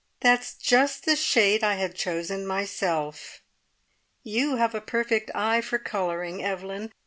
[0.21, 3.43] That's just the shade I had chosen myself."
[4.23, 6.91] "You have a perfect eye for colouring, Evelyn.